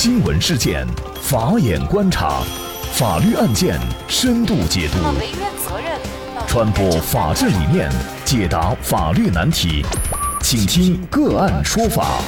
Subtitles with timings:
[0.00, 0.86] 新闻事件，
[1.20, 2.40] 法眼观察，
[2.92, 3.76] 法律案件
[4.06, 4.98] 深度解读，
[6.46, 7.90] 传播法治理念，
[8.24, 9.84] 解答法律难题，
[10.40, 12.20] 请听个案说法。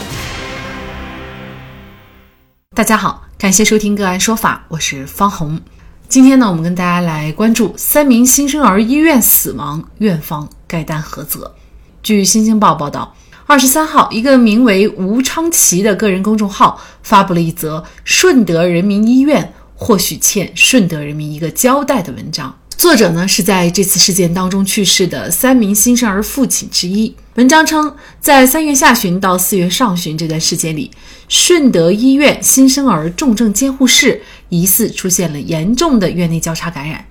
[2.75, 5.61] 大家好，感谢收听个案说法，我是方红。
[6.09, 11.55] 今天呢，我们跟大家来关注三名新生儿医院死亡，院方该担何责？
[12.03, 13.15] 据《新京报》报道。
[13.51, 22.57] 二十三号，一个名为吴昌奇的个人公众号发布了一则顺德人民医院或许欠顺德人民一个交代的文章。
[22.77, 27.13] 作者呢是在这次事件当中去世的三名新生儿父亲之一。
[27.35, 30.93] 文章称，在三月下旬到四月上旬这段时间里，
[31.29, 37.05] 顺德医院新生儿重症监护室疑似出现了严重的院内交叉感染。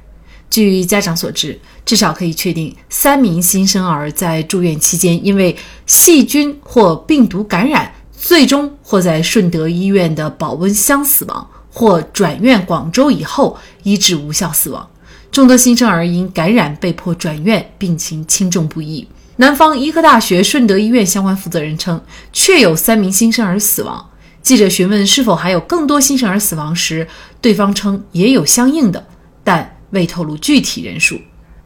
[0.50, 14.90] 据家长所知，至少可以确定三名新生儿在住院期间因为细菌或病毒感染，最终或在顺德医院的保温箱死亡，或转院广州以后医治无效死亡。
[15.32, 19.08] 众多新生儿因感染被迫转院，病情轻重不一。
[19.36, 22.02] 南方医科大学顺德医院相关负责人称，
[22.34, 24.10] 确有三名新生儿死亡。
[24.42, 27.08] 记者询问是否还有更多新生儿死亡时，
[27.40, 29.06] 对方称也有相应的，
[29.44, 29.79] 但。
[29.92, 31.20] 未透露具体人数。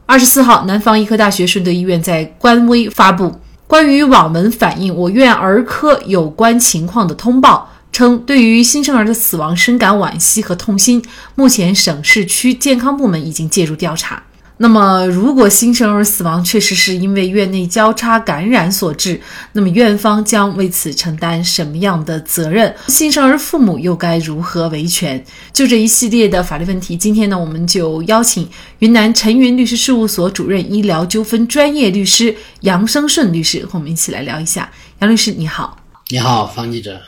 [0.05, 11.03] 二十四号，南方医科大学顺德医院在官微发布关于网文反映我院儿科有关情况的通报，称对于新生儿的死亡深感惋惜和痛心。
[11.35, 14.21] 目前，省市区健康部门已经介入调查。
[14.57, 19.19] 那么，如果新生儿死亡确实是因为院内交叉感染所致，
[19.53, 22.73] 那么院方将为此承担什么样的责任？
[22.87, 25.21] 新生儿父母又该如何维权？
[25.51, 28.47] 就这一系列的法律问题，今天呢，我们就邀请
[28.79, 34.71] 云南陈云律师事务所主任医疗纠纷专业律师杨生顺律师和我们一起来聊一下。
[34.99, 35.77] 杨律师，你好。
[36.09, 37.01] 你好，方记者。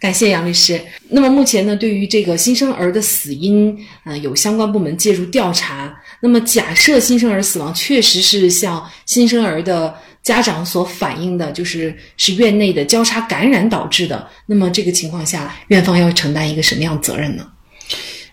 [0.00, 0.80] 感谢杨律师。
[1.10, 5.92] 那么目前呢，对于这个新生儿的死因，呃，有相关部门介入调查。
[6.20, 17.46] 那么假设新生儿死亡确实是像新生儿的家长所反映的，就是是院内的交叉感染导致的，那么这个情况下，院方要承担一个什么样的责任呢？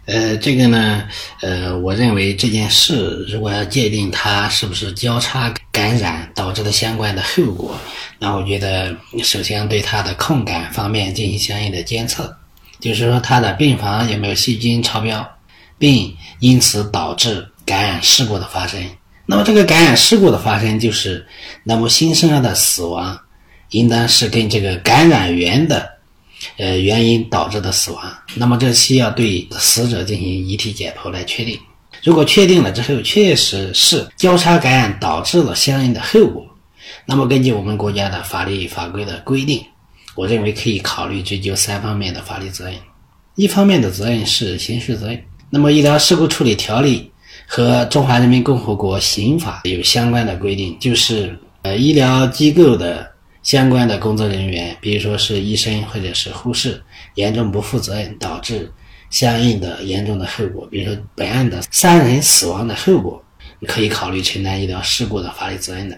[0.06, 1.08] 呃，这个呢，
[1.42, 7.76] 呃，我认为这件事如果要界定它是不是交叉感染导致的相关的后果，
[8.20, 12.38] 那我觉得首先对它的控感方面进行相应的监测，
[12.80, 15.28] 就是说它的病房有没有细菌超标，
[15.80, 18.80] 并因此导致感染事故的发生。
[19.26, 21.26] 那么这个感染事故的发生，就是
[21.64, 23.20] 那么新生儿的死亡，
[23.72, 25.94] 应当是跟这个感染源的。
[26.58, 31.58] 呃，原因导致的死亡，那么这需要对死者进行遗体解剖来确定。
[32.04, 36.46] 如果确定了之后，确实是交叉感染导致了相应的后果，
[37.06, 39.64] 那么根据我们国家的法律法规的规定，
[40.14, 42.76] 我认为可以考虑追究三方面的法律责任。
[43.36, 47.00] 一方面的责任是刑事责任，那么《医疗事故处理条例》
[47.48, 53.14] 和《中华人民共和国刑法》有相关的规定，就是呃医疗机构的。
[53.46, 56.82] 相关的工作人员，比如说是医生或者是护士，
[57.14, 58.72] 严重不负责任导致
[59.12, 63.24] 相应的严重的后果，比如说本案的三人死亡的后果，
[63.68, 65.96] 可以考虑承担医疗事故的法律责任的。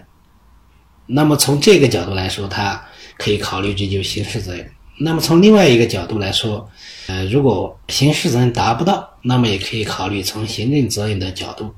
[1.06, 2.84] 那么从这个角度来说，他
[3.16, 4.70] 可以考虑追究刑事责任。
[5.00, 6.68] 那么从另外一个角度来说，
[7.06, 11.72] 呃，如果刑事责任达不到，那么也可以考虑从行政责任的角度，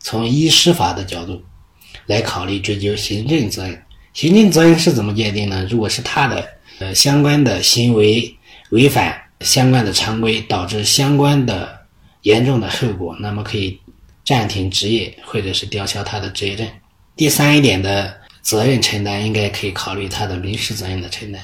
[0.00, 1.42] 从医师法的角度
[2.06, 3.82] 来考虑追究行政责任。
[4.12, 5.66] 行政责任是怎么界定呢？
[5.70, 6.48] 如果是他的
[6.80, 8.36] 呃相关的行为
[8.70, 11.78] 违反相关的常规，导致相关的
[12.22, 13.78] 严重的后果，那么可以
[14.24, 16.66] 暂停执业或者是吊销他的执业证。
[17.14, 21.40] 第三一点的责任承担，应该可以考虑他的民事责任的承担。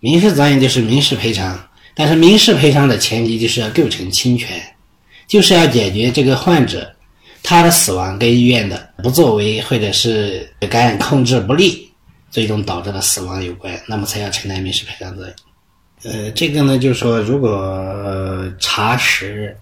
[0.00, 1.58] 民事责任就是民事赔偿，
[1.94, 4.60] 但是民事赔偿的前提就是要构成侵权，
[5.26, 6.94] 就是要解决这个患者。
[7.40, 11.88] 他的死亡跟医院的不作为或者是感染控制不力，
[12.30, 15.34] 最终导致的死亡有关，那么才要承担民事赔偿责任。
[16.02, 19.56] 呃，这个呢，就是说，如果查实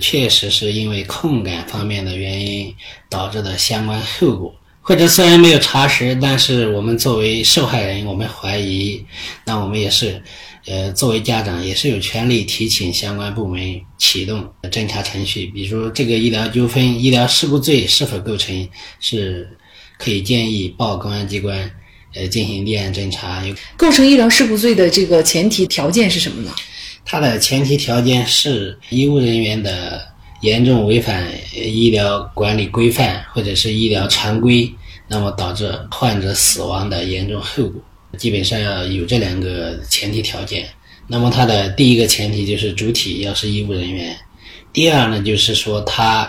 [0.00, 2.72] 确实是因为控感方面的原因
[3.08, 9.02] 导致的相关后果，或者虽然没有查实，但是我们作为受害人，我们怀疑，
[9.46, 10.22] 那我们也是。
[10.64, 18.68] 呃，作为家长也是有权利提请相关部门启动侦查程序，比如这个医疗纠纷、医疗事故罪是否构成，
[19.00, 19.58] 是
[19.98, 21.68] 可以建议报公安机关
[22.14, 23.42] 呃进行立案侦查。
[23.76, 26.54] 构成医疗事故罪的这个前提条件是什么呢？
[27.04, 30.11] 它的前提条件是医务人员的
[30.42, 31.24] 严重违反
[31.54, 34.72] 医疗管理规范或者是医疗常规，
[35.06, 37.80] 那么导致患者死亡的严重后果。
[38.18, 40.68] 基本上要有这两个前提条件，
[41.06, 44.16] 那么它的第一个前提就是主体要是医务人员，
[44.72, 46.28] 第二呢就是说他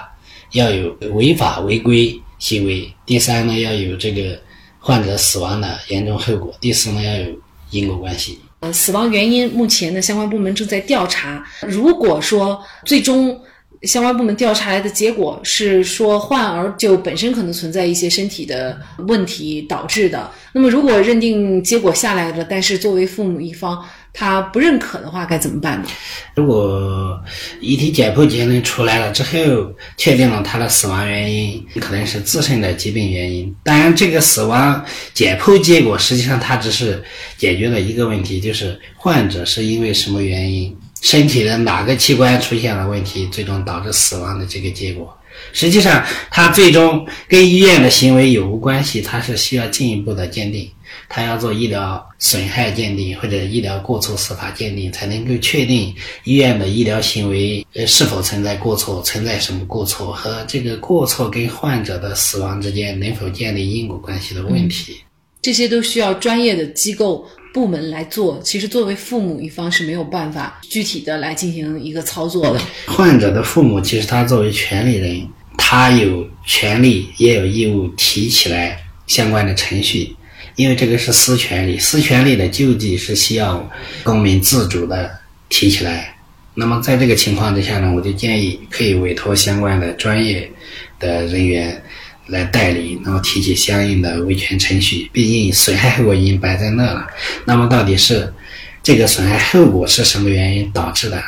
[0.51, 4.39] 要有违法违规行为，第三呢要有这个
[4.80, 7.25] 患者死亡的严重后果，第四呢要有
[7.71, 8.38] 因果关系。
[8.59, 13.42] 呃，死亡原因目前呢相关部门正在调查，如果说最终。
[13.83, 20.30] 相关部门调查来的结果是说，患儿就本身可能存在一些身体的问题导致的。
[20.53, 23.83] 那么，如果认定结果下来了，但是作为父母一方
[24.13, 25.88] 他不认可的话，该怎么办呢？
[26.35, 27.19] 如果
[27.59, 37.03] 遗体解剖结论出来了之后，确定了他的死亡原因可能是自身的疾病原因，当然，这个死亡解剖结果实际上它只是
[37.38, 40.74] 解决了一个问题，就是患者是因为什么原因。
[41.04, 45.14] 身体的哪个器官出现了问题，最终导致死亡的这个结果，
[45.52, 46.02] 实际上
[46.32, 50.72] 它最终跟医院的行为有无关系，它是需要进一步的鉴定，
[51.10, 65.00] 它要做医疗损害鉴定或者医疗过错司法鉴定，才能够确定医院的医疗行为呃是否存在过错，存在什么过错和这个过错跟患者的死亡之间能否建立因果关系的问题，
[65.42, 67.28] 这些都需要专业的机构。
[67.54, 72.60] 部门来做，其实作为父母一方是没有办法具体的来进行一个操作的。
[72.88, 80.16] 患者的父母其实他作为权利人，他有权利也有义务提起来相关的程序，
[80.56, 83.70] 因为这个是私权利，私权利的救济是需要
[84.04, 86.16] 公民自主的提起来。
[86.56, 90.52] 那么在这个情况之下呢，我就建议可以委托相关的专业
[91.00, 91.82] 的人员。
[92.28, 95.10] 来代理，然后提起相应的维权程序。
[95.12, 97.08] 毕竟损害后果已经摆在那了，
[97.46, 98.34] 那么到底是
[98.81, 101.22] 这个损害后果是什么原因导致的？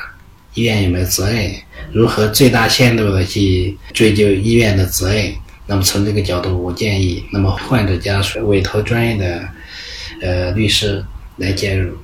[0.54, 1.52] 医院有没有责任？
[1.92, 5.34] 如何最大限度的去追究医院的责任？
[5.68, 9.48] 那么从这个角度，我建议，那么患者家属委托专业的
[10.22, 11.04] 呃律师
[11.38, 11.98] 来介入。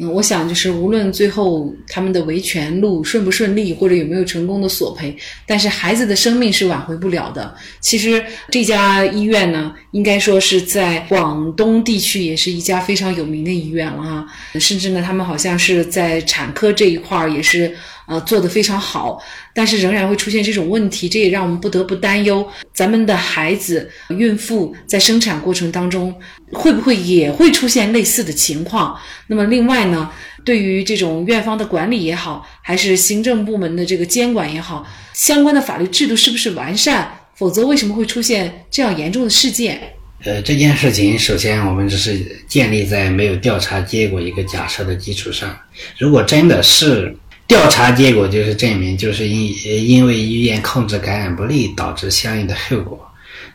[0.00, 5.16] 我想，就是无论最后他们的维权路顺不顺利，或者有没有成功的索赔，
[5.46, 7.54] 但是孩子的生命是挽回不了的。
[7.80, 14.26] 其实这家医院呢，应该说是在广东地区也是一家非常有名的医院了啊，
[14.58, 17.74] 甚至呢，他们好像是在产科这一块儿也是。
[18.12, 19.18] 呃，做得非常好，
[19.54, 26.14] 但是仍然会出现这种问题，这也让我们不得不担忧，咱们的孩子、孕妇在生产过程当中
[26.52, 28.94] 会不会也会出现类似的情况？
[29.28, 30.10] 那么，另外呢，
[30.44, 37.10] 对于这种院方的管理也好，还是行政部门的这个监管也好，相关的法律制度是不是完善？
[37.34, 39.80] 否则，为什么会出现这样严重的事件？
[40.24, 45.56] 呃，这件事情首先我们只是建立在没有调查结果一个假设的基础上，
[45.96, 47.16] 如果真的是。
[47.52, 52.98] 调查结果就是证明，就是因因为医院控制感染不力导致相应的后果。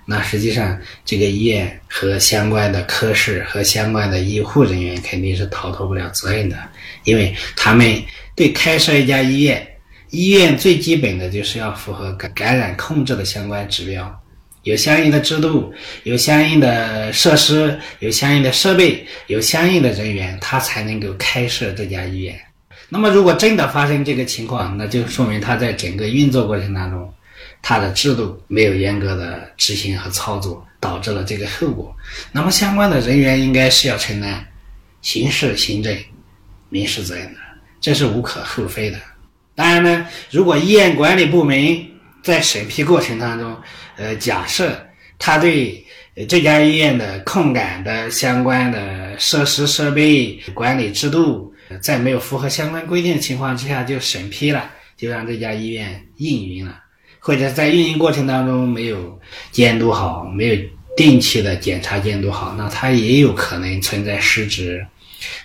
[0.06, 6.56] 那实际上，这个医院和相关的科室和相关的医护人员肯定是逃脱不了责任的，
[7.06, 8.00] 因为他们
[8.36, 9.68] 对开设一家医院，
[10.12, 14.22] 医院最基本的就是要符合感感染控制的相关指标，
[14.62, 15.74] 有相应的制度，
[16.04, 22.40] 有相应的设施，有相应的设备，有相应的人员，他才能够开设这家医院。
[22.90, 27.14] 那么，如果真的发生这个情况，那就说明他在整个运作过程当中，
[27.62, 31.94] 他的制度没有严格的执行和操作，导致了这个后果。
[32.32, 34.46] 那么，相关的人员应该是要承担
[35.02, 35.96] 刑事、行政、
[36.70, 37.40] 民事责任的，
[37.82, 38.98] 这是无可厚非的。
[39.54, 41.86] 当然呢，如果医院管理部门
[42.24, 43.56] 在审批过程当中，
[43.98, 44.72] 呃，假设
[45.20, 45.86] 他对
[46.28, 56.80] 这家医院的控感的相关的设施、设备、管理制度，在没有符合相关规定的情况之下就审批了，就让这家医院运营了，
[57.20, 59.20] 或者在运营过程当中没有
[59.52, 60.62] 监督好，没有
[60.96, 64.86] 定期的检查监督好，那它也有可能存在失职。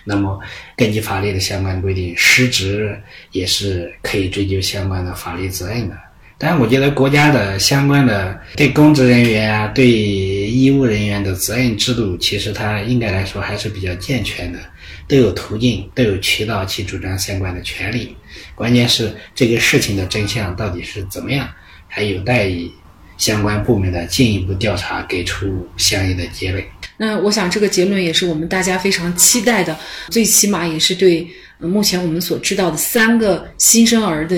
[0.03, 0.39] 那么
[0.77, 2.99] 根据法律的相关规定，失职
[3.31, 5.97] 也是可以追究相关的法律责任的。
[6.37, 14.59] 但我觉得国家的相关的对公职人员啊、对医务人员的责任制度，其实它应该来说还是比较健全的。
[15.07, 18.15] 都有途径，都有渠道去主张相关的权利。
[18.55, 21.47] 关键是这个事情的真相到底是怎么样，
[21.87, 22.71] 还有待于
[23.17, 26.63] 相关部门的进一步调查，给出相应的结论。
[26.97, 29.77] 那我想，这个结论也是我们大家非常期待的，
[30.09, 31.27] 最起码也是对。
[31.67, 34.35] 目前我们所知道的三个新生儿的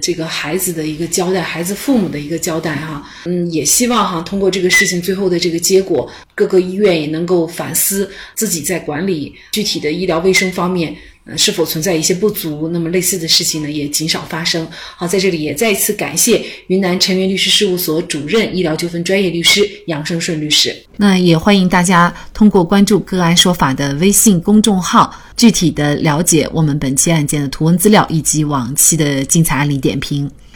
[0.00, 10.94] 这个孩子的一个交代，孩子父母的一个交代哈，嗯，也希望哈通过这个事情最后的这个结果，各个医院也能够反思自己在管理具体的医疗卫生方面
[11.26, 12.68] 呃，是否存在一些不足？
[12.68, 14.68] 那么类似的事情呢，也极少发生。
[14.94, 20.76] 好，在这里也再一次感谢云南成源律师事务所主任、医疗纠纷专业律师杨生顺律师。
[20.98, 30.30] 那也欢迎大家通过关注“个案说法”的微信公众号，具体的了解我们本期案件的图文资料以及往期的精彩案例点评。